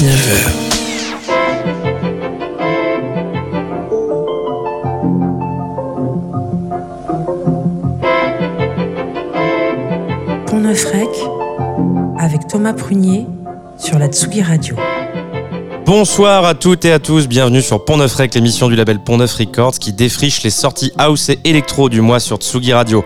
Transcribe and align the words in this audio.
Il 0.00 0.06
est 0.06 0.10
19h. 0.10 0.68
Pont 10.46 10.60
Neuf 10.60 10.86
avec 12.18 12.46
Thomas 12.46 12.74
Prunier 12.74 13.26
sur 13.76 13.98
la 13.98 14.06
Tsugi 14.06 14.42
Radio. 14.42 14.76
Bonsoir 15.88 16.44
à 16.44 16.52
toutes 16.52 16.84
et 16.84 16.92
à 16.92 16.98
tous, 16.98 17.28
bienvenue 17.28 17.62
sur 17.62 17.82
Pont 17.82 17.96
Neuf 17.96 18.14
Rec, 18.14 18.34
l'émission 18.34 18.68
du 18.68 18.76
label 18.76 18.98
Pont 19.02 19.16
Neuf 19.16 19.36
Records 19.36 19.78
qui 19.78 19.94
défriche 19.94 20.42
les 20.42 20.50
sorties 20.50 20.92
house 20.98 21.30
et 21.30 21.38
électro 21.44 21.88
du 21.88 22.02
mois 22.02 22.20
sur 22.20 22.36
Tsugi 22.36 22.74
Radio. 22.74 23.02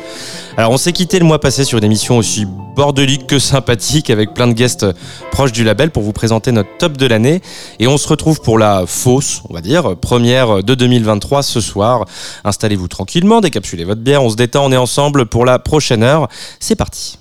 Alors 0.57 0.73
on 0.73 0.77
s'est 0.77 0.91
quitté 0.91 1.21
le 1.21 1.25
mois 1.25 1.39
passé 1.39 1.63
sur 1.65 1.79
une 1.79 1.85
émission 1.85 2.19
aussi 2.19 2.45
bordelique 2.75 3.29
que 3.29 3.39
sympathique 3.39 4.11
avec 4.11 4.35
plein 4.35 4.49
de 4.49 4.53
guests 4.53 4.85
proches 5.31 5.53
du 5.53 5.63
label 5.63 5.93
pour 5.93 6.03
vous 6.03 6.11
présenter 6.11 6.51
notre 6.51 6.77
top 6.79 6.97
de 6.97 7.07
l'année 7.07 7.41
et 7.79 7.87
on 7.87 7.97
se 7.99 8.09
retrouve 8.09 8.41
pour 8.41 8.59
la 8.59 8.83
fausse, 8.85 9.43
on 9.49 9.55
va 9.55 9.61
dire, 9.61 9.97
première 9.97 10.65
de 10.65 10.75
2023 10.75 11.45
ce 11.45 11.61
soir. 11.61 12.07
Installez-vous 12.43 12.89
tranquillement, 12.89 13.41
décapsulez 13.41 13.85
votre 13.85 14.01
bière, 14.01 14.25
on 14.25 14.31
se 14.31 14.35
détend, 14.35 14.65
on 14.65 14.73
est 14.73 14.77
ensemble 14.77 15.27
pour 15.27 15.45
la 15.45 15.61
prochaine 15.61 16.03
heure. 16.03 16.27
C'est 16.59 16.75
parti. 16.75 17.17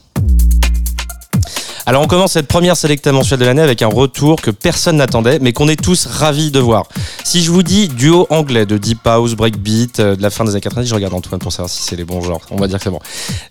Alors 1.85 2.03
on 2.03 2.07
commence 2.07 2.33
cette 2.33 2.47
première 2.47 2.77
sélecta 2.77 3.11
mensuelle 3.11 3.39
de 3.39 3.45
l'année 3.45 3.61
avec 3.61 3.81
un 3.81 3.87
retour 3.87 4.41
que 4.41 4.51
personne 4.51 4.97
n'attendait 4.97 5.39
mais 5.39 5.51
qu'on 5.53 5.67
est 5.67 5.81
tous 5.81 6.05
ravis 6.05 6.51
de 6.51 6.59
voir. 6.59 6.87
Si 7.23 7.43
je 7.43 7.51
vous 7.51 7.63
dis 7.63 7.87
duo 7.87 8.27
anglais 8.29 8.65
de 8.65 8.77
deep 8.77 9.05
house, 9.05 9.33
breakbeat 9.33 9.99
euh, 9.99 10.15
de 10.15 10.21
la 10.21 10.29
fin 10.29 10.43
des 10.43 10.51
années 10.51 10.61
90, 10.61 10.87
je 10.87 10.95
regarde 10.95 11.13
Antoine 11.13 11.39
pour 11.39 11.51
savoir 11.51 11.69
si 11.69 11.81
c'est 11.81 11.95
les 11.95 12.05
bons 12.05 12.21
genres. 12.21 12.41
On 12.51 12.57
va 12.57 12.67
dire 12.67 12.77
que 12.77 12.83
c'est 12.83 12.89
bon. 12.89 12.99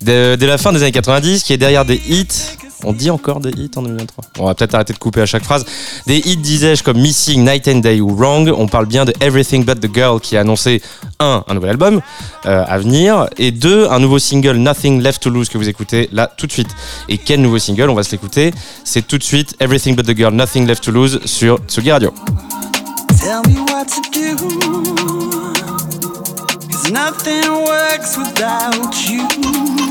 De, 0.03 0.37
de 0.37 0.47
la 0.47 0.59
fin 0.59 0.73
des 0.73 0.83
années 0.83 0.93
90 0.93 1.43
qui 1.43 1.53
est 1.53 1.59
derrière 1.59 1.85
des 1.85 2.01
hits 2.09 2.27
on 2.85 2.93
dit 2.93 3.11
encore 3.11 3.41
des 3.41 3.51
hits 3.51 3.71
en 3.77 3.83
2023. 3.83 4.25
On 4.39 4.47
va 4.47 4.55
peut-être 4.55 4.75
arrêter 4.75 4.93
de 4.93 4.99
couper 4.99 5.21
à 5.21 5.27
chaque 5.27 5.45
phrase. 5.45 5.65
Des 6.07 6.19
hits, 6.19 6.37
disais-je, 6.37 6.83
comme 6.83 6.99
Missing, 6.99 7.45
Night 7.45 7.69
and 7.69 7.79
Day 7.79 8.01
ou 8.01 8.15
Wrong. 8.15 8.53
On 8.57 8.67
parle 8.69 8.87
bien 8.87 9.05
de 9.05 9.13
Everything 9.21 9.65
But 9.65 9.81
the 9.81 9.93
Girl 9.93 10.21
qui 10.21 10.37
a 10.37 10.41
annoncé 10.41 10.83
un, 11.19 11.45
un 11.47 11.55
nouvel 11.55 11.71
album 11.71 12.01
euh, 12.47 12.65
à 12.67 12.79
venir 12.79 13.27
et 13.37 13.51
deux, 13.51 13.89
un 13.89 13.99
nouveau 13.99 14.19
single 14.19 14.57
Nothing 14.57 15.01
Left 15.03 15.23
to 15.23 15.31
Lose 15.31 15.49
que 15.49 15.59
vous 15.59 15.69
écoutez 15.69 16.09
là 16.13 16.27
tout 16.27 16.47
de 16.47 16.53
suite. 16.53 16.71
Et 17.09 17.19
quel 17.19 17.41
nouveau 17.41 17.59
single? 17.59 17.91
On 17.91 17.95
va 17.95 18.03
se 18.03 18.13
l'écouter. 18.13 18.53
C'est 18.85 19.07
tout 19.07 19.19
de 19.19 19.23
suite 19.23 19.55
Everything 19.61 19.95
But 19.97 20.07
the 20.07 20.17
Girl, 20.17 20.33
Nothing 20.35 20.67
Left 20.67 20.83
to 20.85 20.91
Lose 20.93 21.21
sur 21.25 21.59
Tsugi 21.67 21.93
Radio. 21.93 22.13
Tell 23.19 23.43
me 23.49 23.61
what 23.71 23.87
to 23.87 24.01
do. 24.13 24.37
Cause 26.71 26.91
nothing 26.91 27.51
works 27.67 28.17
without 28.17 28.95
you. 29.09 29.90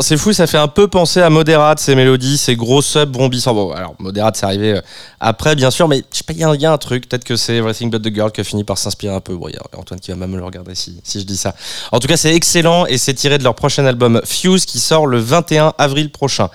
C'est 0.00 0.16
fou, 0.16 0.32
ça 0.32 0.46
fait 0.46 0.58
un 0.58 0.68
peu 0.68 0.88
penser 0.88 1.20
à 1.20 1.30
Moderate 1.30 1.78
ces 1.78 1.94
mélodies, 1.94 2.38
ces 2.38 2.56
gros 2.56 2.82
subs 2.82 3.10
brombissants. 3.10 3.54
Bon, 3.54 3.72
alors 3.72 3.94
Moderate 3.98 4.36
c'est 4.36 4.46
arrivé 4.46 4.74
euh, 4.74 4.80
après 5.20 5.56
bien 5.56 5.70
sûr, 5.70 5.88
mais 5.88 6.02
je 6.12 6.18
sais 6.18 6.24
pas, 6.24 6.32
il 6.32 6.60
y 6.60 6.66
a 6.66 6.72
un 6.72 6.78
truc, 6.78 7.08
peut-être 7.08 7.24
que 7.24 7.36
c'est 7.36 7.56
Everything 7.56 7.90
But 7.90 8.02
The 8.02 8.14
Girl 8.14 8.32
qui 8.32 8.40
a 8.40 8.44
fini 8.44 8.64
par 8.64 8.78
s'inspirer 8.78 9.14
un 9.14 9.20
peu. 9.20 9.36
Bon, 9.36 9.48
il 9.48 9.54
y 9.54 9.58
a 9.58 9.62
Antoine 9.78 10.00
qui 10.00 10.10
va 10.10 10.16
même 10.16 10.36
le 10.36 10.44
regarder 10.44 10.74
si, 10.74 11.00
si 11.04 11.20
je 11.20 11.24
dis 11.24 11.36
ça. 11.36 11.54
En 11.92 11.98
tout 12.00 12.08
cas 12.08 12.16
c'est 12.16 12.34
excellent 12.34 12.86
et 12.86 12.98
c'est 12.98 13.14
tiré 13.14 13.38
de 13.38 13.44
leur 13.44 13.54
prochain 13.54 13.84
album 13.86 14.20
Fuse 14.24 14.64
qui 14.66 14.80
sort 14.80 15.06
le 15.06 15.18
21 15.18 15.74
avril 15.78 16.10
prochain. 16.10 16.48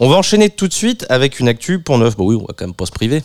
On 0.00 0.08
va 0.08 0.16
enchaîner 0.16 0.50
tout 0.50 0.68
de 0.68 0.74
suite 0.74 1.06
avec 1.08 1.40
une 1.40 1.48
actu 1.48 1.80
pour 1.80 1.98
neuf. 1.98 2.16
Bon 2.16 2.26
oui, 2.26 2.36
on 2.36 2.46
va 2.46 2.54
quand 2.56 2.66
même 2.66 2.74
pas 2.74 2.86
se 2.86 2.92
priver. 2.92 3.22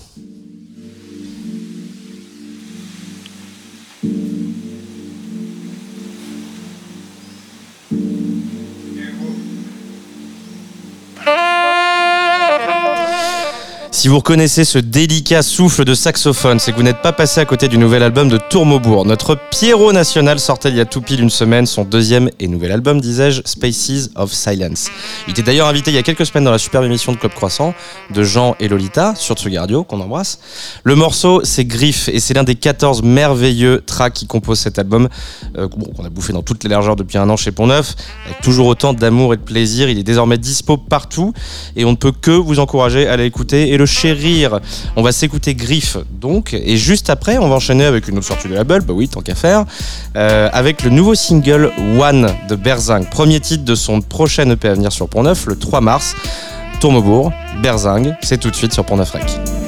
Si 13.98 14.10
vous 14.10 14.18
reconnaissez 14.18 14.64
ce 14.64 14.78
délicat 14.78 15.42
souffle 15.42 15.84
de 15.84 15.96
saxophone, 15.96 16.60
c'est 16.60 16.72
que 16.72 16.78
vous 16.78 16.84
n'êtes 16.84 17.02
pas 17.02 17.14
passé 17.14 17.42
à 17.42 17.46
côté 17.46 17.68
du 17.68 17.80
nouvel 17.80 18.04
album 18.04 18.30
de 18.30 18.38
Tourmaubourg. 18.38 19.08
Notre 19.08 19.36
Pierrot 19.50 19.92
national 19.92 20.40
sortait 20.40 20.70
il 20.70 20.76
y 20.76 20.80
a 20.80 20.86
tout 20.86 21.02
pile 21.02 21.20
une 21.20 21.32
semaine 21.32 21.66
son 21.66 21.84
deuxième 21.84 22.30
et 22.40 22.48
nouvel 22.48 22.72
album, 22.72 23.02
disais-je, 23.02 23.42
Spaces 23.44 24.12
of 24.16 24.32
Silence. 24.32 24.92
Il 25.28 25.32
était 25.32 25.42
d'ailleurs 25.42 25.66
invité 25.66 25.90
il 25.90 25.96
y 25.96 25.98
a 25.98 26.04
quelques 26.04 26.28
semaines 26.28 26.44
dans 26.44 26.52
la 26.52 26.60
superbe 26.60 26.86
émission 26.86 27.12
de 27.12 27.18
Club 27.18 27.34
Croissant 27.34 27.74
de 28.14 28.22
Jean 28.22 28.56
et 28.60 28.68
Lolita 28.68 29.16
sur 29.16 29.34
Tsugi 29.34 29.58
Radio, 29.58 29.84
qu'on 29.84 30.00
embrasse. 30.00 30.38
Le 30.84 30.94
morceau, 30.94 31.42
c'est 31.44 31.66
Griff 31.66 32.08
et 32.08 32.20
c'est 32.20 32.36
l'un 32.36 32.44
des 32.44 32.54
14 32.54 33.02
merveilleux 33.02 33.82
tracks 33.84 34.14
qui 34.14 34.28
composent 34.28 34.60
cet 34.60 34.78
album, 34.78 35.10
euh, 35.58 35.68
qu'on 35.68 36.06
a 36.06 36.10
bouffé 36.10 36.34
dans 36.34 36.44
toutes 36.44 36.64
les 36.64 36.70
largeurs 36.70 36.98
depuis 36.98 37.18
un 37.18 37.28
an 37.32 37.36
chez 37.36 37.52
Pont-Neuf, 37.52 37.96
avec 38.28 38.42
toujours 38.42 38.68
autant 38.68 38.94
d'amour 38.94 39.34
et 39.34 39.38
de 39.38 39.42
plaisir. 39.42 39.90
Il 39.90 39.98
est 39.98 40.04
désormais 40.04 40.38
dispo 40.38 40.78
partout 40.78 41.34
et 41.76 41.84
on 41.84 41.92
ne 41.94 41.98
peut 41.98 42.12
que 42.12 42.30
vous 42.30 42.60
encourager 42.60 43.08
à 43.08 43.18
l'écouter 43.18 43.70
et 43.70 43.78
le 43.78 43.87
chérir. 43.88 44.60
On 44.96 45.02
va 45.02 45.12
s'écouter 45.12 45.56
Griff 45.56 45.98
donc, 46.12 46.54
et 46.54 46.78
juste 46.78 47.10
après, 47.10 47.38
on 47.38 47.50
va 47.50 47.56
enchaîner 47.56 47.86
avec 47.86 48.08
une 48.08 48.18
autre 48.18 48.28
sortie 48.28 48.48
de 48.48 48.54
label, 48.54 48.82
bah 48.82 48.94
oui, 48.94 49.08
tant 49.08 49.22
qu'à 49.22 49.36
faire, 49.36 49.66
euh, 50.16 50.50
avec 50.54 50.84
le 50.84 50.90
nouveau 50.90 51.16
single 51.16 51.72
One 52.00 52.30
de 52.50 52.56
Berzing, 52.56 53.06
premier 53.06 53.40
titre 53.40 53.64
de 53.64 53.76
son 53.76 54.02
prochain 54.02 54.50
EP 54.50 54.68
à 54.68 54.74
venir 54.74 54.92
sur 54.92 55.10
Pont-Neuf 55.10 55.46
le 55.48 55.58
3 55.58 55.82
mars. 55.82 56.16
Tourmebourg, 56.80 57.32
Berzing, 57.64 58.14
c'est 58.22 58.40
tout 58.40 58.52
de 58.52 58.56
suite 58.56 58.74
sur 58.74 58.86
Pont-Neuf 58.86 59.12
Rec. 59.12 59.67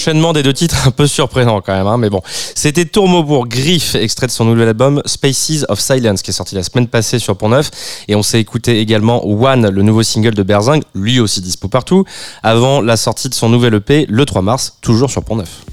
L'enchaînement 0.00 0.32
des 0.32 0.42
deux 0.42 0.54
titres, 0.54 0.88
un 0.88 0.92
peu 0.92 1.06
surprenant 1.06 1.60
quand 1.60 1.74
même, 1.74 1.86
hein, 1.86 1.98
mais 1.98 2.08
bon. 2.08 2.22
C'était 2.54 2.86
Tourmo 2.86 3.22
pour 3.22 3.46
Griff, 3.46 3.94
extrait 3.94 4.26
de 4.26 4.32
son 4.32 4.46
nouvel 4.46 4.68
album 4.68 5.02
Spaces 5.04 5.66
of 5.68 5.78
Silence, 5.78 6.22
qui 6.22 6.30
est 6.30 6.34
sorti 6.34 6.54
la 6.54 6.62
semaine 6.62 6.88
passée 6.88 7.18
sur 7.18 7.36
Pont 7.36 7.50
Neuf. 7.50 7.70
Et 8.08 8.14
on 8.14 8.22
s'est 8.22 8.40
écouté 8.40 8.80
également 8.80 9.22
One, 9.26 9.68
le 9.68 9.82
nouveau 9.82 10.02
single 10.02 10.34
de 10.34 10.42
Berzing, 10.42 10.82
lui 10.94 11.20
aussi 11.20 11.42
dispo 11.42 11.68
partout, 11.68 12.06
avant 12.42 12.80
la 12.80 12.96
sortie 12.96 13.28
de 13.28 13.34
son 13.34 13.50
nouvel 13.50 13.74
EP 13.74 14.06
le 14.08 14.24
3 14.24 14.40
mars, 14.40 14.78
toujours 14.80 15.10
sur 15.10 15.22
Pont 15.22 15.36
Neuf. 15.36 15.64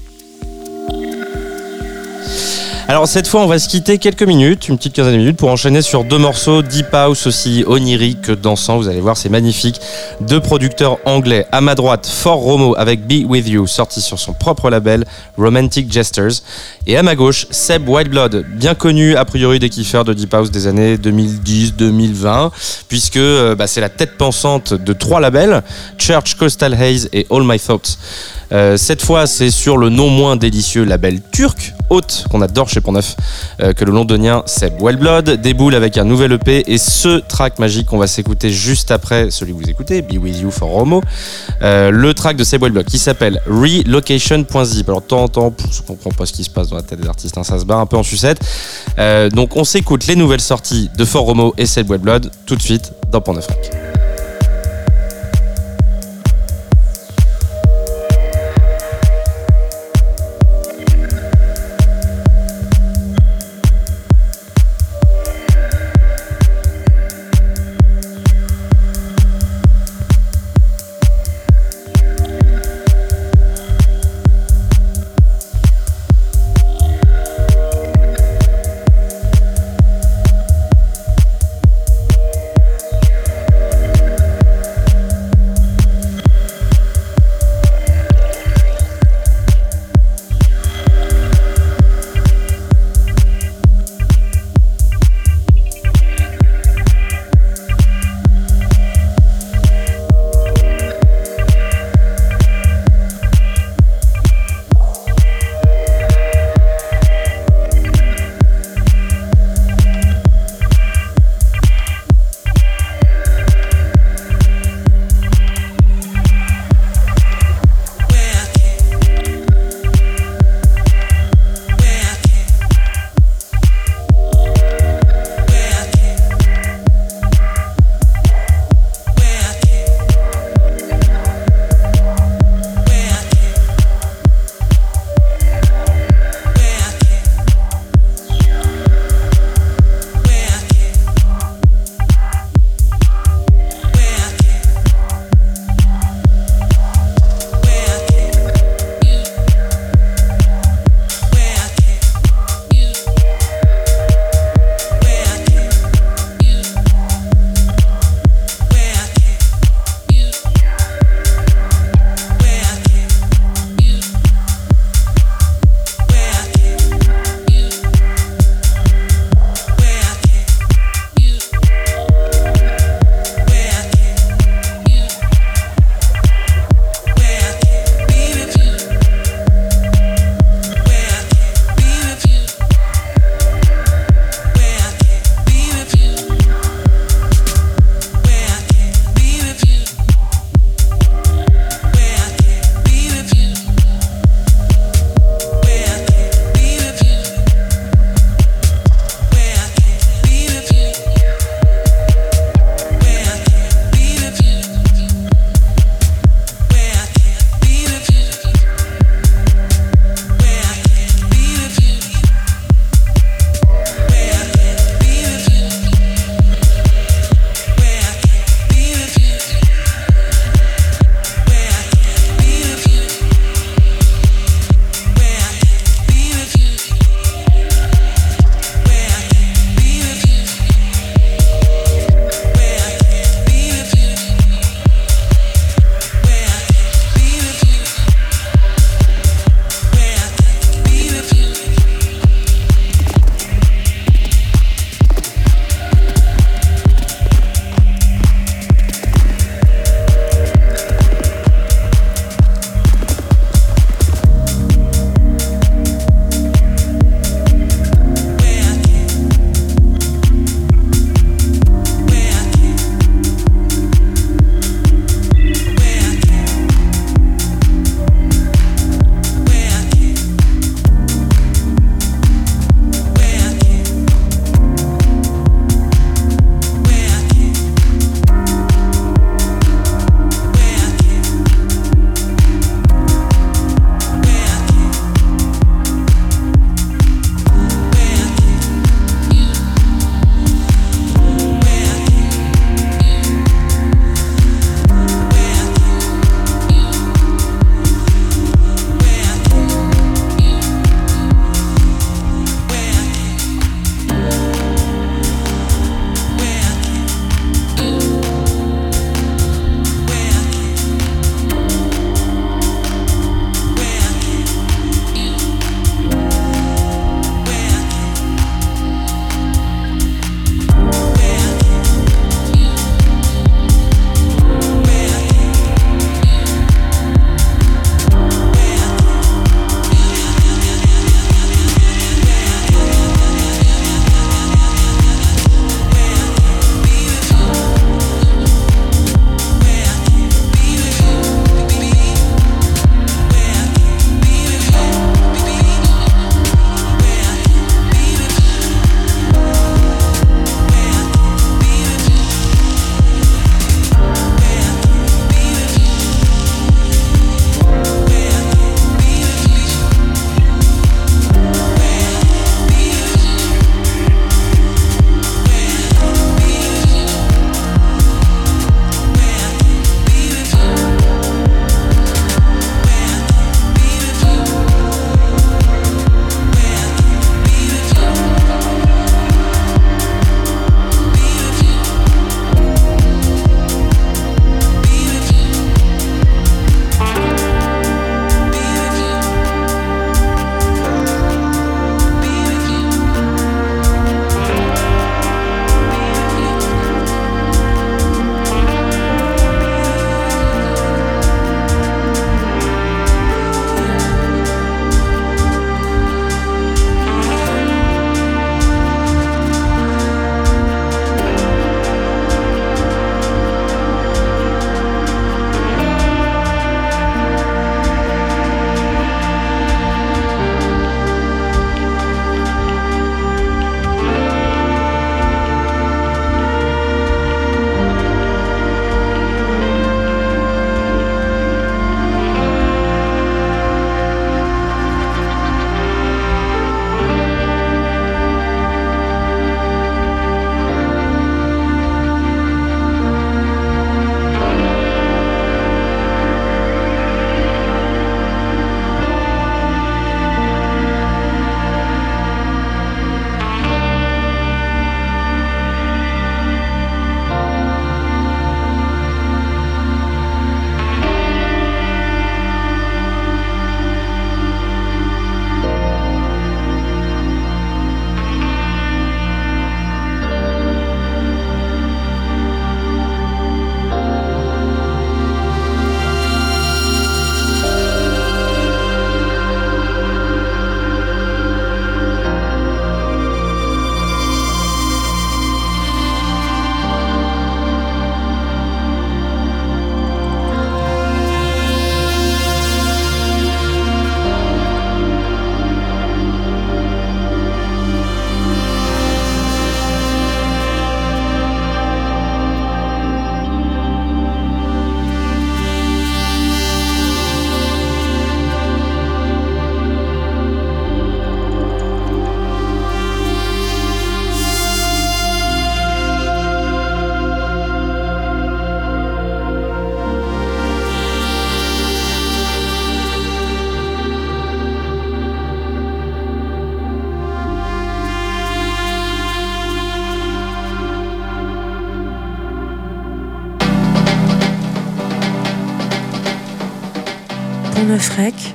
Alors 2.90 3.06
cette 3.06 3.28
fois, 3.28 3.42
on 3.42 3.46
va 3.46 3.58
se 3.58 3.68
quitter 3.68 3.98
quelques 3.98 4.22
minutes, 4.22 4.68
une 4.68 4.78
petite 4.78 4.94
quinzaine 4.94 5.12
de 5.12 5.18
minutes, 5.18 5.36
pour 5.36 5.50
enchaîner 5.50 5.82
sur 5.82 6.04
deux 6.04 6.16
morceaux 6.16 6.62
deep 6.62 6.86
house 6.94 7.26
aussi 7.26 7.62
onirique 7.66 8.22
que 8.22 8.32
dansant. 8.32 8.78
Vous 8.78 8.88
allez 8.88 9.02
voir, 9.02 9.14
c'est 9.14 9.28
magnifique. 9.28 9.78
Deux 10.22 10.40
producteurs 10.40 10.96
anglais. 11.04 11.46
À 11.52 11.60
ma 11.60 11.74
droite, 11.74 12.06
Fort 12.06 12.38
Romo 12.38 12.74
avec 12.78 13.06
Be 13.06 13.28
With 13.28 13.46
You, 13.46 13.66
sorti 13.66 14.00
sur 14.00 14.18
son 14.18 14.32
propre 14.32 14.70
label 14.70 15.04
Romantic 15.36 15.92
Gestures. 15.92 16.40
Et 16.86 16.96
à 16.96 17.02
ma 17.02 17.14
gauche, 17.14 17.46
Seb 17.50 17.86
Whiteblood, 17.86 18.46
bien 18.54 18.74
connu 18.74 19.16
a 19.16 19.26
priori 19.26 19.58
des 19.58 19.68
kiffeurs 19.68 20.06
de 20.06 20.14
deep 20.14 20.32
house 20.32 20.50
des 20.50 20.66
années 20.66 20.96
2010-2020, 20.96 22.50
puisque 22.88 23.18
euh, 23.18 23.54
bah, 23.54 23.66
c'est 23.66 23.82
la 23.82 23.90
tête 23.90 24.16
pensante 24.16 24.72
de 24.72 24.92
trois 24.94 25.20
labels 25.20 25.62
Church, 25.98 26.36
Coastal 26.36 26.72
Haze 26.72 27.10
et 27.12 27.26
All 27.30 27.42
My 27.44 27.60
Thoughts. 27.60 27.98
Euh, 28.52 28.76
cette 28.76 29.02
fois, 29.02 29.26
c'est 29.26 29.50
sur 29.50 29.76
le 29.76 29.88
non 29.88 30.08
moins 30.08 30.36
délicieux 30.36 30.84
label 30.84 31.20
turc, 31.32 31.74
Haute, 31.90 32.26
qu'on 32.30 32.42
adore 32.42 32.68
chez 32.68 32.80
Pont-Neuf, 32.80 33.16
euh, 33.60 33.72
que 33.72 33.84
le 33.84 33.92
londonien 33.92 34.42
Seb 34.46 34.74
Wellblood 34.80 35.40
déboule 35.40 35.74
avec 35.74 35.96
un 35.96 36.04
nouvel 36.04 36.32
EP 36.32 36.70
et 36.70 36.78
ce 36.78 37.20
track 37.20 37.58
magique 37.58 37.86
qu'on 37.86 37.98
va 37.98 38.06
s'écouter 38.06 38.50
juste 38.50 38.90
après 38.90 39.30
celui 39.30 39.52
que 39.52 39.58
vous 39.58 39.70
écoutez, 39.70 40.02
Be 40.02 40.18
With 40.22 40.40
You 40.40 40.50
for 40.50 40.68
Romo, 40.68 41.02
euh, 41.62 41.90
le 41.90 42.12
track 42.14 42.36
de 42.36 42.44
Seb 42.44 42.62
Wellblood 42.62 42.84
qui 42.84 42.98
s'appelle 42.98 43.40
Relocation.zip. 43.46 44.88
Alors, 44.88 45.00
de 45.00 45.06
temps 45.06 45.22
en 45.22 45.28
temps, 45.28 45.54
je 45.70 45.80
comprends 45.82 46.10
pas 46.10 46.26
ce 46.26 46.32
qui 46.32 46.44
se 46.44 46.50
passe 46.50 46.68
dans 46.68 46.76
la 46.76 46.82
tête 46.82 47.00
des 47.00 47.08
artistes, 47.08 47.38
hein, 47.38 47.44
ça 47.44 47.58
se 47.58 47.64
bat 47.64 47.76
un 47.76 47.86
peu 47.86 47.96
en 47.96 48.02
sucette. 48.02 48.38
Donc, 49.32 49.56
on 49.56 49.64
s'écoute 49.64 50.06
les 50.06 50.16
nouvelles 50.16 50.40
sorties 50.40 50.90
de 50.96 51.04
For 51.04 51.22
Romo 51.22 51.54
et 51.56 51.66
Seb 51.66 51.88
Wellblood 51.90 52.30
tout 52.46 52.56
de 52.56 52.62
suite 52.62 52.92
dans 53.10 53.20
Pont-Neuf. 53.20 53.46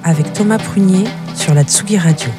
Avec 0.04 0.32
Thomas 0.34 0.58
Prunier 0.58 1.04
sur 1.36 1.54
la 1.54 1.64
Tsugi 1.64 1.98
Radio. 1.98 2.30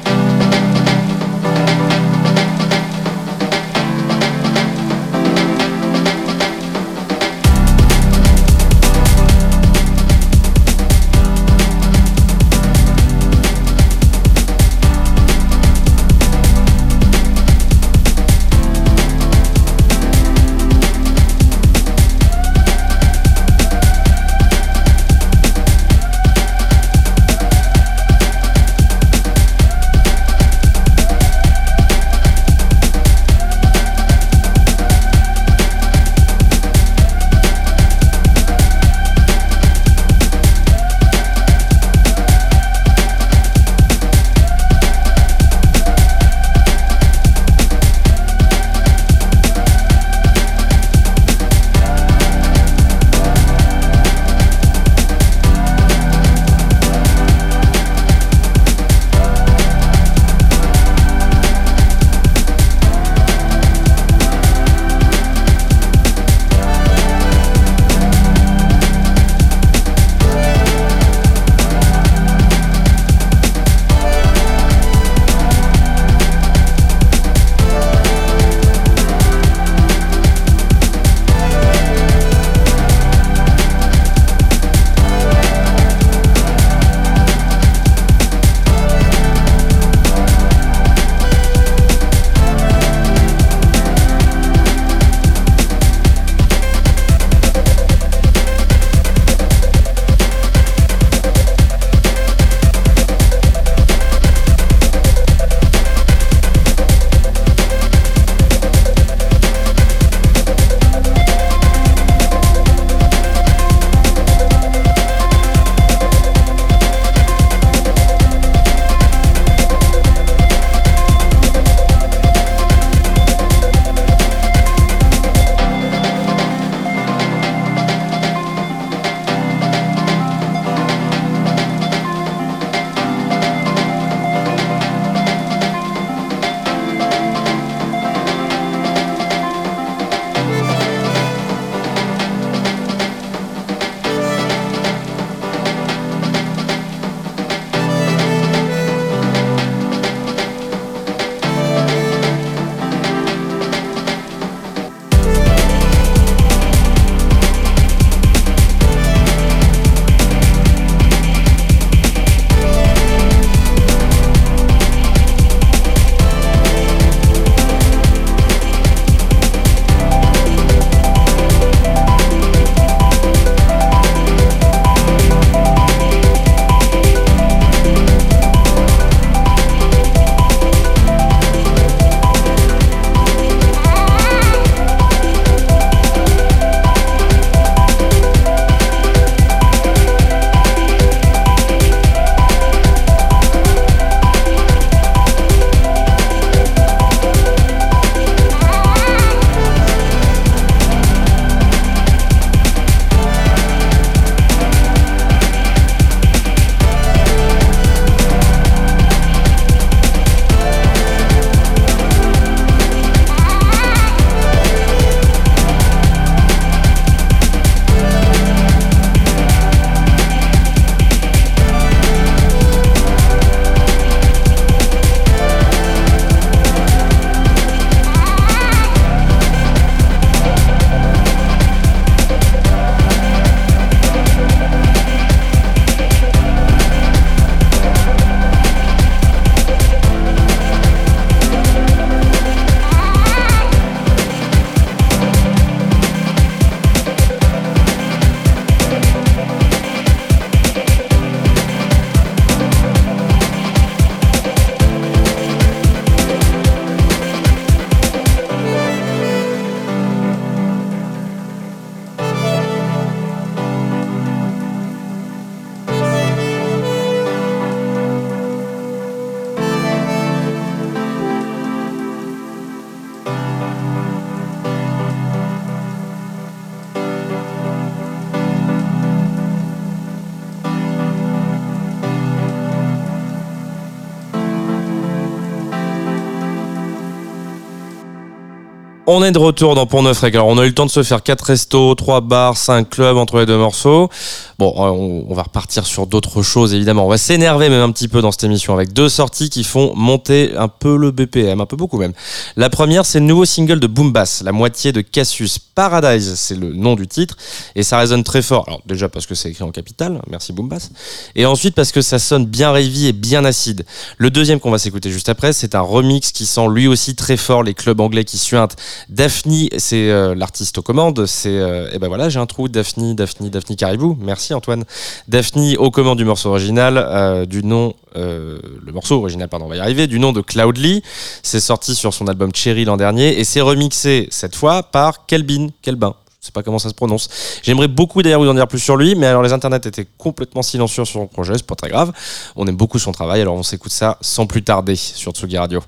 On 289.17 289.23
est 289.23 289.31
de 289.31 289.39
retour 289.39 289.75
dans 289.75 289.85
Pont 289.85 290.03
Neuf 290.03 290.19
Rec. 290.19 290.35
Alors, 290.35 290.47
on 290.47 290.57
a 290.57 290.65
eu 290.65 290.67
le 290.67 290.73
temps 290.73 290.85
de 290.85 290.91
se 290.91 291.01
faire 291.01 291.23
4 291.23 291.41
restos, 291.45 291.95
3 291.95 292.19
bars, 292.19 292.57
5 292.57 292.89
clubs 292.89 293.15
entre 293.15 293.39
les 293.39 293.45
deux 293.45 293.57
morceaux. 293.57 294.09
Bon, 294.57 294.73
euh, 294.77 295.25
on, 295.29 295.33
va 295.33 295.43
repartir 295.43 295.85
sur 295.85 296.07
d'autres 296.07 296.41
choses, 296.41 296.73
évidemment. 296.73 297.05
On 297.05 297.09
va 297.09 297.17
s'énerver 297.17 297.67
même 297.69 297.81
un 297.81 297.91
petit 297.91 298.07
peu 298.07 298.21
dans 298.21 298.31
cette 298.31 298.45
émission 298.45 298.73
avec 298.73 298.93
deux 298.93 299.09
sorties 299.09 299.49
qui 299.49 299.65
font 299.65 299.93
monter 299.95 300.55
un 300.55 300.69
peu 300.69 300.95
le 300.95 301.11
BPM, 301.11 301.59
un 301.59 301.65
peu 301.65 301.75
beaucoup 301.75 301.97
même. 301.97 302.13
La 302.55 302.69
première, 302.69 303.05
c'est 303.05 303.19
le 303.19 303.25
nouveau 303.25 303.43
single 303.43 303.81
de 303.81 303.87
Boom 303.87 304.13
Bass, 304.13 304.43
la 304.43 304.53
moitié 304.53 304.93
de 304.93 305.01
Cassius. 305.01 305.59
Paradise, 305.59 306.35
c'est 306.35 306.55
le 306.55 306.71
nom 306.71 306.95
du 306.95 307.05
titre. 307.05 307.35
Et 307.75 307.83
ça 307.83 307.97
résonne 307.97 308.23
très 308.23 308.41
fort. 308.41 308.63
Alors, 308.67 308.81
déjà 308.85 309.09
parce 309.09 309.25
que 309.25 309.35
c'est 309.35 309.49
écrit 309.49 309.65
en 309.65 309.71
capital. 309.71 310.21
Merci 310.29 310.53
Boom 310.53 310.69
Bass. 310.69 310.91
Et 311.35 311.45
ensuite 311.45 311.75
parce 311.75 311.91
que 311.91 312.01
ça 312.01 312.17
sonne 312.17 312.45
bien 312.45 312.71
ravy 312.71 313.07
et 313.07 313.13
bien 313.13 313.43
acide. 313.43 313.85
Le 314.17 314.29
deuxième 314.29 314.61
qu'on 314.61 314.71
va 314.71 314.77
s'écouter 314.77 315.11
juste 315.11 315.27
après, 315.27 315.51
c'est 315.51 315.75
un 315.75 315.81
remix 315.81 316.31
qui 316.31 316.45
sent 316.45 316.67
lui 316.69 316.87
aussi 316.87 317.15
très 317.15 317.35
fort 317.35 317.61
les 317.61 317.73
clubs 317.73 317.99
anglais 317.99 318.23
qui 318.23 318.37
suintent. 318.37 318.77
Daphne, 319.09 319.67
c'est 319.77 320.09
euh, 320.09 320.33
l'artiste 320.33 320.77
aux 320.77 320.81
commandes. 320.81 321.25
C'est, 321.25 321.49
euh, 321.49 321.89
et 321.91 321.99
ben 321.99 322.07
voilà, 322.07 322.29
j'ai 322.29 322.39
un 322.39 322.45
trou. 322.45 322.69
Daphne, 322.69 323.13
Daphne, 323.13 323.49
Daphne 323.49 323.75
Caribou. 323.75 324.17
Merci 324.19 324.44
Antoine. 324.53 324.83
Daphne 325.27 325.75
aux 325.77 325.91
commandes 325.91 326.17
du 326.17 326.25
morceau 326.25 326.49
original, 326.49 326.97
euh, 326.97 327.45
du 327.45 327.63
nom, 327.63 327.93
euh, 328.15 328.59
le 328.85 328.91
morceau 328.91 329.19
original, 329.19 329.49
pardon, 329.49 329.65
on 329.65 329.69
va 329.69 329.77
y 329.77 329.79
arriver, 329.79 330.07
du 330.07 330.19
nom 330.19 330.31
de 330.31 330.41
Cloudly. 330.41 331.01
C'est 331.43 331.59
sorti 331.59 331.95
sur 331.95 332.13
son 332.13 332.27
album 332.27 332.51
Cherry 332.53 332.85
l'an 332.85 332.97
dernier 332.97 333.39
et 333.39 333.43
c'est 333.43 333.61
remixé 333.61 334.27
cette 334.31 334.55
fois 334.55 334.83
par 334.83 335.25
Kelbin, 335.25 335.69
Kelbin. 335.81 336.15
Je 336.41 336.47
sais 336.47 336.51
pas 336.51 336.61
comment 336.61 336.77
ça 336.77 336.89
se 336.89 336.93
prononce. 336.93 337.27
J'aimerais 337.63 337.87
beaucoup 337.87 338.21
d'ailleurs 338.21 338.39
vous 338.39 338.47
en 338.47 338.53
dire 338.53 338.67
plus 338.67 338.77
sur 338.77 338.97
lui, 338.97 339.15
mais 339.15 339.25
alors 339.25 339.41
les 339.41 339.51
internets 339.51 339.77
étaient 339.77 340.07
complètement 340.17 340.61
silencieux 340.61 341.03
sur 341.03 341.13
son 341.21 341.27
projet, 341.27 341.53
c'est 341.55 341.65
pas 341.65 341.73
très 341.73 341.89
grave. 341.89 342.13
On 342.55 342.67
aime 342.67 342.75
beaucoup 342.75 342.99
son 342.99 343.11
travail, 343.11 343.41
alors 343.41 343.55
on 343.55 343.63
s'écoute 343.63 343.91
ça 343.91 344.19
sans 344.21 344.45
plus 344.45 344.61
tarder 344.61 344.95
sur 344.95 345.31
Tsugi 345.31 345.57
Radio. 345.57 345.81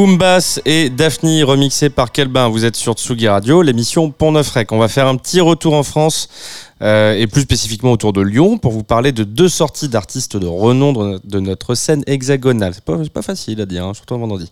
Boom 0.00 0.16
Bass 0.16 0.62
et 0.64 0.88
Daphne 0.88 1.44
remixé 1.44 1.90
par 1.90 2.10
Kelbin. 2.10 2.48
Vous 2.48 2.64
êtes 2.64 2.74
sur 2.74 2.94
Tsugi 2.94 3.28
Radio, 3.28 3.60
l'émission 3.60 4.10
Pont 4.10 4.32
Neuf 4.32 4.48
Rec. 4.48 4.72
On 4.72 4.78
va 4.78 4.88
faire 4.88 5.06
un 5.06 5.16
petit 5.16 5.42
retour 5.42 5.74
en 5.74 5.82
France 5.82 6.30
euh, 6.82 7.14
et 7.14 7.26
plus 7.26 7.42
spécifiquement 7.42 7.92
autour 7.92 8.12
de 8.12 8.20
Lyon 8.20 8.58
pour 8.58 8.72
vous 8.72 8.82
parler 8.82 9.12
de 9.12 9.24
deux 9.24 9.48
sorties 9.48 9.88
d'artistes 9.88 10.36
de 10.36 10.46
renom 10.46 11.18
de, 11.22 11.40
notre 11.40 11.74
scène 11.74 12.02
hexagonale. 12.06 12.74
C'est 12.74 12.84
pas, 12.84 12.98
pas 13.12 13.22
facile 13.22 13.60
à 13.60 13.66
dire, 13.66 13.84
hein, 13.84 13.94
surtout 13.94 14.14
un 14.14 14.18
vendredi. 14.18 14.48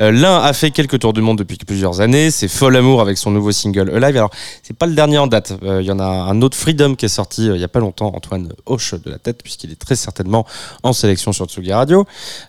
Euh, 0.00 0.10
L'un 0.10 0.38
a 0.38 0.52
fait 0.52 0.70
quelques 0.70 0.98
tours 0.98 1.12
du 1.12 1.20
monde 1.20 1.38
depuis 1.38 1.56
plusieurs 1.56 2.00
années. 2.00 2.30
C'est 2.30 2.48
Fol 2.48 2.76
Amour 2.76 3.00
avec 3.00 3.18
son 3.18 3.30
nouveau 3.30 3.52
single 3.52 3.90
Alive. 3.90 4.16
Alors, 4.16 4.30
c'est 4.62 4.76
pas 4.76 4.86
le 4.86 4.94
dernier 4.94 5.18
en 5.18 5.26
date. 5.26 5.54
Euh, 5.62 5.82
Il 5.82 5.86
y 5.86 5.90
en 5.90 5.98
a 5.98 6.04
un 6.04 6.42
autre 6.42 6.56
Freedom 6.56 6.94
qui 6.94 7.06
est 7.06 7.08
sorti 7.08 7.48
euh, 7.48 7.56
il 7.56 7.60
y 7.60 7.64
a 7.64 7.68
pas 7.68 7.80
longtemps. 7.80 8.12
Antoine 8.14 8.52
hoche 8.66 8.94
de 8.94 9.10
la 9.10 9.18
tête 9.18 9.42
puisqu'il 9.42 9.70
est 9.70 9.80
très 9.80 9.96
certainement 9.96 10.46
en 10.82 10.92
sélection 10.92 11.32
sur 11.32 11.46
Tsugi 11.46 11.72
Radio. 11.72 12.06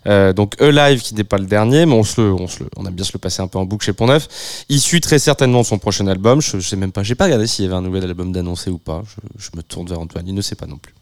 Euh, 0.08 0.34
donc 0.34 0.62
Alive 0.62 1.02
qui 1.02 1.16
n'est 1.16 1.24
pas 1.24 1.38
le 1.38 1.46
dernier, 1.46 1.86
mais 1.86 1.94
on 1.94 2.04
se 2.04 2.22
le, 2.22 2.34
on 2.34 2.48
se 2.48 2.64
le, 2.64 2.70
on 2.76 2.86
aime 2.86 2.94
bien 2.94 3.06
se 3.06 3.14
le 3.14 3.20
passer 3.20 3.42
un 3.42 3.48
peu 3.48 3.58
en 3.58 3.66
boucle 3.66 3.86
chez 3.86 3.94
Pont 3.94 4.08
Neuf. 4.08 4.28
Issu 4.70 5.02
très 5.02 5.20
certainement 5.20 5.62
de 5.62 5.66
son 5.66 5.78
prochain 5.78 6.08
album. 6.08 6.42
Je, 6.42 6.60
je 6.60 6.68
sais 6.68 6.76
même 6.76 6.92
pas, 6.92 7.04
j'ai 7.04 7.16
pas 7.16 7.26
regardé 7.26 7.48
s'il 7.48 7.66
y 7.66 7.68
avait 7.68 7.78
un 7.78 7.82
nouvel 7.82 8.04
album 8.04 8.32
d'annoncer 8.32 8.70
ou 8.70 8.78
pas. 8.78 9.04
Je, 9.38 9.50
me 9.56 9.64
tourne 9.64 9.88
vers 9.88 10.00
Antoine, 10.00 10.28
il 10.28 10.34
ne 10.34 10.42
sait 10.42 10.56
pas 10.56 10.66
non 10.66 10.78
plus. 10.78 10.94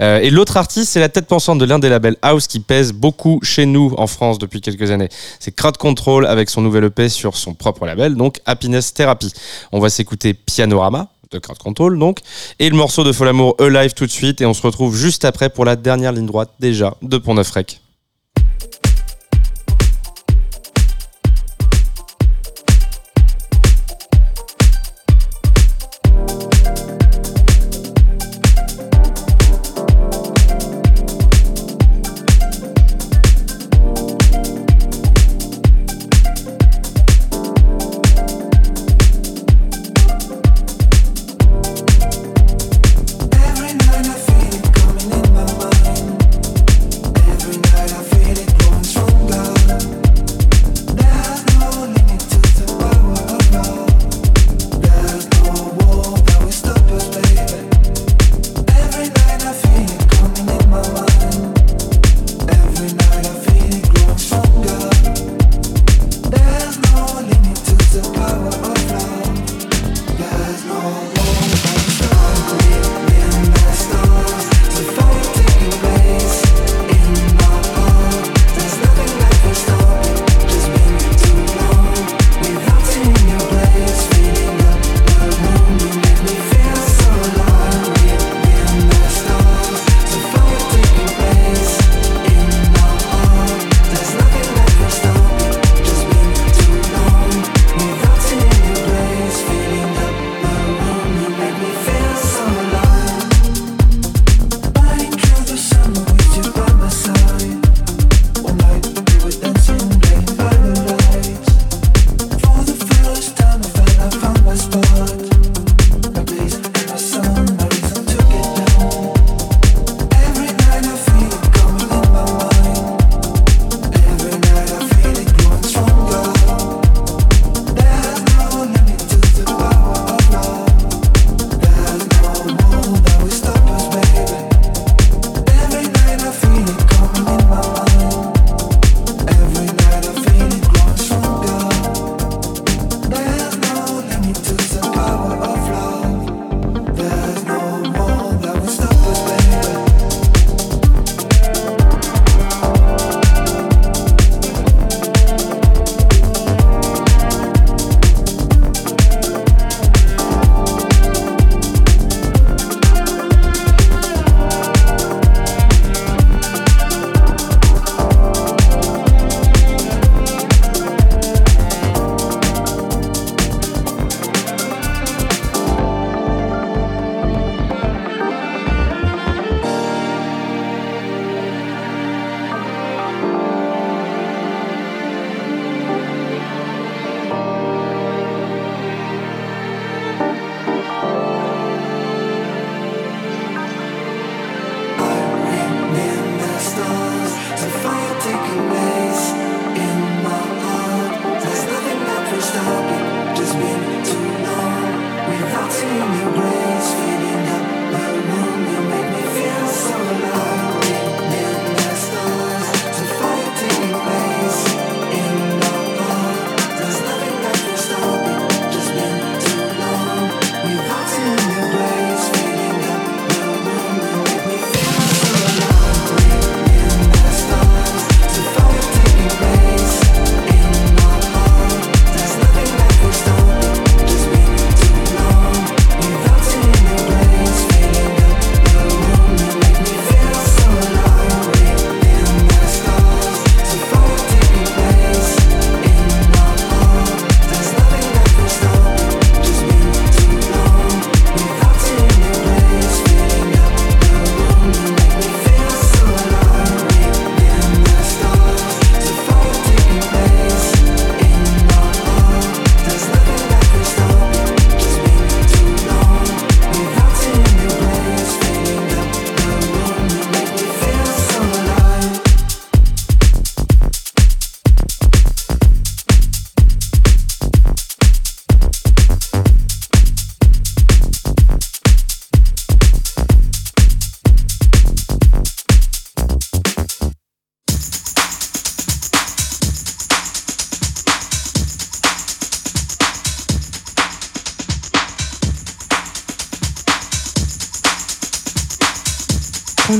Euh, 0.00 0.20
et 0.20 0.30
l'autre 0.30 0.56
artiste, 0.56 0.92
c'est 0.92 1.00
la 1.00 1.08
tête 1.08 1.26
pensante 1.26 1.58
de 1.58 1.64
l'un 1.64 1.78
des 1.78 1.88
labels 1.88 2.16
house 2.22 2.46
qui 2.46 2.60
pèse 2.60 2.92
beaucoup 2.92 3.40
chez 3.42 3.66
nous 3.66 3.94
en 3.98 4.06
France 4.06 4.38
depuis 4.38 4.60
quelques 4.60 4.90
années. 4.90 5.08
C'est 5.40 5.52
Crowd 5.52 5.76
Control 5.76 6.26
avec 6.26 6.50
son 6.50 6.62
nouvel 6.62 6.84
EP 6.84 7.08
sur 7.08 7.36
son 7.36 7.54
propre 7.54 7.86
label, 7.86 8.14
donc 8.14 8.40
Happiness 8.46 8.94
Therapy. 8.94 9.32
On 9.72 9.80
va 9.80 9.90
s'écouter 9.90 10.34
Pianorama 10.34 11.08
de 11.30 11.38
Crowd 11.38 11.58
Control 11.58 11.98
donc 11.98 12.18
et 12.58 12.68
le 12.68 12.76
morceau 12.76 13.04
de 13.04 13.12
Folamour 13.12 13.54
Alive 13.60 13.94
tout 13.94 14.06
de 14.06 14.10
suite 14.10 14.40
et 14.40 14.46
on 14.46 14.54
se 14.54 14.62
retrouve 14.62 14.96
juste 14.96 15.24
après 15.24 15.48
pour 15.48 15.64
la 15.64 15.76
dernière 15.76 16.10
ligne 16.12 16.26
droite 16.26 16.50
déjà 16.58 16.96
de 17.02 17.18
Pont 17.18 17.34
Neuf 17.34 17.50
Rec. 17.52 17.80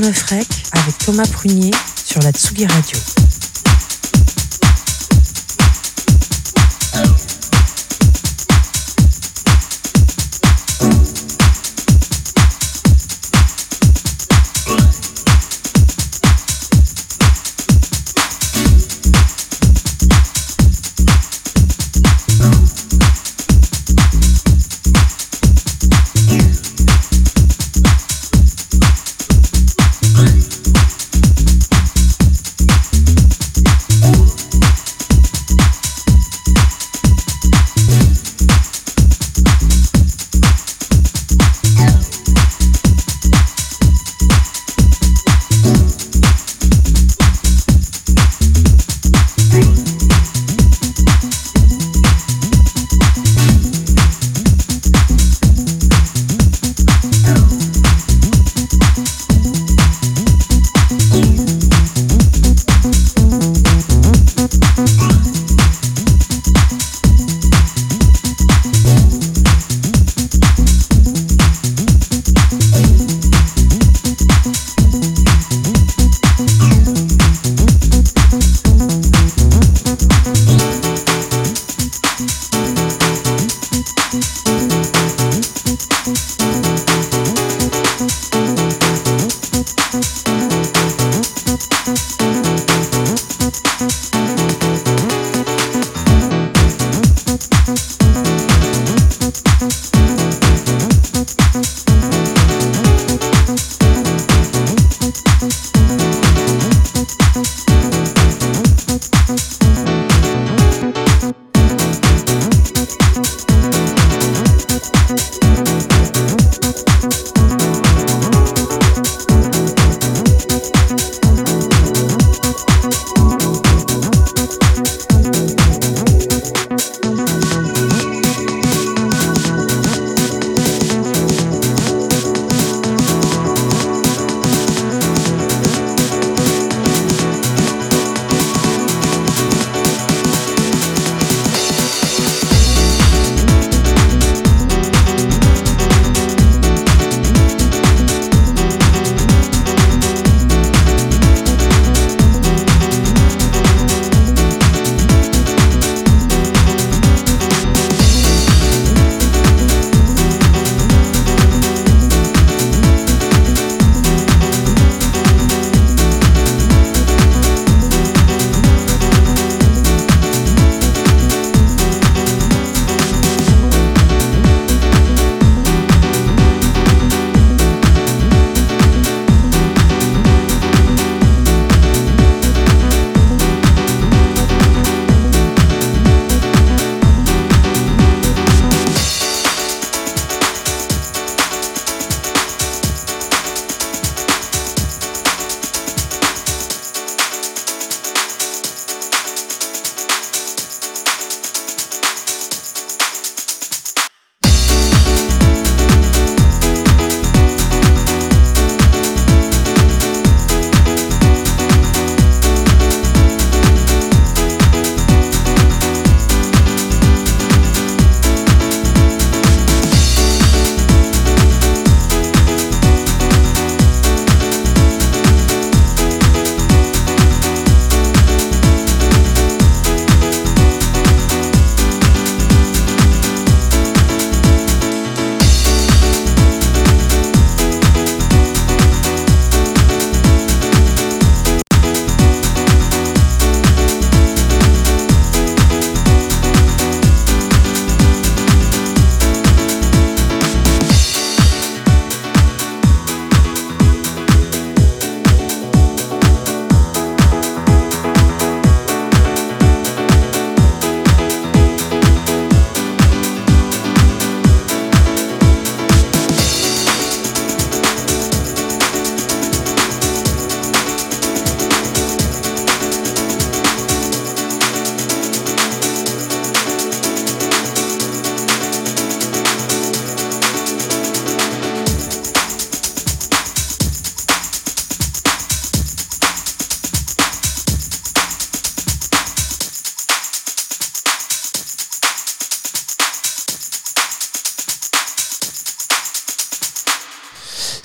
Avec 0.03 0.97
Thomas 0.97 1.27
Prunier 1.31 1.71
sur 2.03 2.21
la 2.23 2.31
Tsugi 2.31 2.65
Radio. 2.65 3.30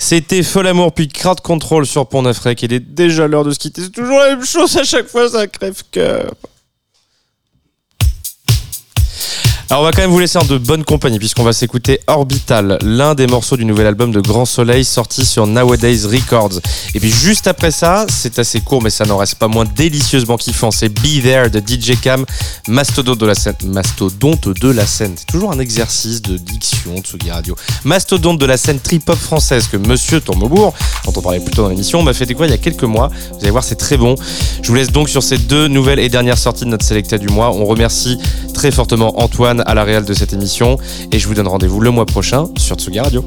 C'était 0.09 0.41
Fol 0.41 0.65
Amour 0.65 0.93
puis 0.93 1.09
Crowd 1.09 1.41
Control 1.41 1.85
sur 1.85 2.07
Pont 2.07 2.21
Neuf. 2.21 2.39
Il 2.61 2.71
est 2.71 2.79
déjà 2.79 3.27
l'heure 3.27 3.43
de 3.43 3.51
se 3.51 3.59
quitter. 3.59 3.81
C'est 3.81 3.89
toujours 3.89 4.19
la 4.19 4.37
même 4.37 4.45
chose 4.45 4.77
à 4.77 4.85
chaque 4.85 5.09
fois, 5.09 5.27
ça 5.27 5.47
crève 5.47 5.83
Alors 9.69 9.81
on 9.81 9.85
va 9.85 9.91
quand 9.91 10.01
même 10.01 10.11
vous 10.11 10.19
laisser 10.19 10.37
en 10.37 10.45
de 10.45 10.57
bonne 10.57 10.85
compagnie 10.85 11.19
puisqu'on 11.19 11.43
va 11.43 11.51
s'écouter 11.51 11.99
Orbital, 12.07 12.79
l'un 12.83 13.15
des 13.15 13.27
morceaux 13.27 13.57
du 13.57 13.65
nouvel 13.65 13.85
album 13.85 14.13
de 14.13 14.21
Grand 14.21 14.45
Soleil 14.45 14.85
sorti 14.85 15.25
sur 15.25 15.45
Nowadays 15.45 16.05
Records. 16.05 16.61
Et 16.95 17.01
puis 17.01 17.11
juste 17.11 17.47
après 17.47 17.71
ça, 17.71 18.05
c'est 18.07 18.39
assez 18.39 18.61
court 18.61 18.81
mais 18.81 18.89
ça 18.89 19.03
n'en 19.03 19.17
reste 19.17 19.35
pas 19.35 19.49
moins 19.49 19.65
délicieusement 19.65 20.37
kiffant, 20.37 20.71
c'est 20.71 20.87
Be 20.87 21.21
There 21.21 21.49
de 21.49 21.59
DJ 21.59 21.99
Cam, 21.99 22.25
mastodonte 22.69 23.19
de 23.19 23.25
la 23.25 23.35
scène. 23.35 23.55
Mastodonte 23.65 24.47
de 24.47 24.69
la 24.69 24.85
scène, 24.85 25.15
c'est 25.17 25.27
toujours 25.27 25.51
un 25.51 25.59
exercice 25.59 26.21
de 26.21 26.37
diction 26.37 26.95
de 26.95 27.01
Tsugi 27.01 27.29
Radio. 27.29 27.53
Mastodonte 27.83 28.39
de 28.39 28.45
la 28.45 28.55
scène 28.55 28.79
trip-hop 28.79 29.17
française 29.17 29.67
que 29.67 29.75
Monsieur 29.75 30.21
Tourmebourg, 30.21 30.73
dont 31.03 31.13
on 31.13 31.21
parlait 31.21 31.41
plus 31.41 31.53
tôt 31.53 31.63
dans 31.63 31.69
l'émission, 31.69 32.01
m'a 32.03 32.13
fait 32.13 32.25
découvrir 32.25 32.51
il 32.51 32.57
y 32.57 32.59
a 32.59 32.63
quelques 32.63 32.83
mois. 32.83 33.09
Vous 33.33 33.39
allez 33.41 33.51
voir, 33.51 33.65
c'est 33.65 33.75
très 33.75 33.97
bon. 33.97 34.15
Je 34.61 34.69
vous 34.69 34.75
laisse 34.75 34.91
donc 34.93 35.09
sur 35.09 35.23
ces 35.23 35.37
deux 35.37 35.67
nouvelles 35.67 35.99
et 35.99 36.07
dernières 36.07 36.37
sorties 36.37 36.63
de 36.63 36.69
notre 36.69 36.85
Selecta 36.85 37.17
du 37.17 37.27
mois. 37.27 37.51
On 37.51 37.65
remercie 37.65 38.17
très 38.53 38.71
fortement 38.71 39.21
Antoine 39.21 39.56
à 39.65 39.73
la 39.73 39.83
réal 39.83 40.05
de 40.05 40.13
cette 40.13 40.33
émission 40.33 40.77
et 41.11 41.19
je 41.19 41.27
vous 41.27 41.33
donne 41.33 41.47
rendez-vous 41.47 41.79
le 41.79 41.91
mois 41.91 42.05
prochain 42.05 42.45
sur 42.57 42.75
Tsugi 42.75 42.99
Radio. 42.99 43.23